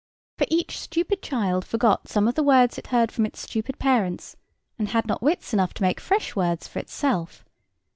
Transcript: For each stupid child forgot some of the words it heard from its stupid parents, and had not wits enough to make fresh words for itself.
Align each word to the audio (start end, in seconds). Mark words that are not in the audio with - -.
For 0.39 0.47
each 0.49 0.79
stupid 0.79 1.21
child 1.21 1.63
forgot 1.63 2.07
some 2.07 2.27
of 2.27 2.33
the 2.33 2.41
words 2.41 2.79
it 2.79 2.87
heard 2.87 3.11
from 3.11 3.23
its 3.23 3.39
stupid 3.41 3.77
parents, 3.77 4.35
and 4.79 4.87
had 4.87 5.05
not 5.05 5.21
wits 5.21 5.53
enough 5.53 5.75
to 5.75 5.83
make 5.83 5.99
fresh 5.99 6.35
words 6.35 6.67
for 6.67 6.79
itself. 6.79 7.45